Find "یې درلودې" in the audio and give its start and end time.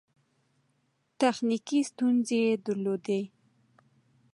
2.47-3.21